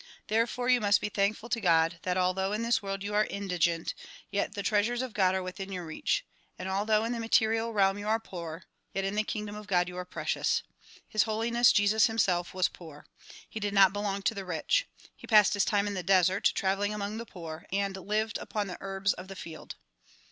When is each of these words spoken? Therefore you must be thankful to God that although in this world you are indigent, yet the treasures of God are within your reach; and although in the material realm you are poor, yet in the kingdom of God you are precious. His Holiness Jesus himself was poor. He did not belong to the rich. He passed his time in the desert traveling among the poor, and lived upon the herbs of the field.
Therefore 0.29 0.67
you 0.67 0.81
must 0.81 0.99
be 0.99 1.09
thankful 1.09 1.47
to 1.49 1.61
God 1.61 1.99
that 2.01 2.17
although 2.17 2.53
in 2.53 2.63
this 2.63 2.81
world 2.81 3.03
you 3.03 3.13
are 3.13 3.27
indigent, 3.27 3.93
yet 4.31 4.55
the 4.55 4.63
treasures 4.63 5.03
of 5.03 5.13
God 5.13 5.35
are 5.35 5.43
within 5.43 5.71
your 5.71 5.85
reach; 5.85 6.25
and 6.57 6.67
although 6.67 7.03
in 7.05 7.11
the 7.11 7.19
material 7.19 7.71
realm 7.71 7.99
you 7.99 8.07
are 8.07 8.19
poor, 8.19 8.63
yet 8.95 9.05
in 9.05 9.13
the 9.13 9.21
kingdom 9.23 9.55
of 9.55 9.67
God 9.67 9.87
you 9.87 9.95
are 9.99 10.03
precious. 10.03 10.63
His 11.07 11.25
Holiness 11.29 11.71
Jesus 11.71 12.07
himself 12.07 12.51
was 12.51 12.67
poor. 12.67 13.05
He 13.47 13.59
did 13.59 13.75
not 13.75 13.93
belong 13.93 14.23
to 14.23 14.33
the 14.33 14.43
rich. 14.43 14.87
He 15.15 15.27
passed 15.27 15.53
his 15.53 15.65
time 15.65 15.85
in 15.85 15.93
the 15.93 16.01
desert 16.01 16.51
traveling 16.55 16.95
among 16.95 17.17
the 17.19 17.25
poor, 17.27 17.67
and 17.71 17.95
lived 17.95 18.39
upon 18.39 18.65
the 18.65 18.79
herbs 18.81 19.13
of 19.13 19.27
the 19.27 19.35
field. 19.35 19.75